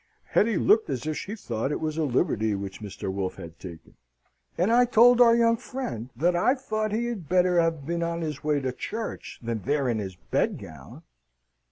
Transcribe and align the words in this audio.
Hetty 0.31 0.57
looked 0.57 0.89
as 0.89 1.05
if 1.05 1.15
she 1.15 1.35
thought 1.35 1.71
it 1.71 1.79
was 1.79 1.95
a 1.95 2.03
liberty 2.03 2.55
which 2.55 2.81
Mr. 2.81 3.13
Wolfe 3.13 3.35
had 3.35 3.59
taken. 3.59 3.97
"And 4.57 4.71
I 4.71 4.83
told 4.83 5.21
our 5.21 5.35
young 5.35 5.57
friend 5.57 6.09
that 6.15 6.35
I 6.35 6.55
thought 6.55 6.91
he 6.91 7.05
had 7.05 7.29
better 7.29 7.59
have 7.59 7.85
been 7.85 8.01
on 8.01 8.21
his 8.21 8.43
way 8.43 8.61
to 8.61 8.71
church 8.71 9.37
than 9.43 9.61
there 9.61 9.87
in 9.87 9.99
his 9.99 10.15
bedgown." 10.15 11.03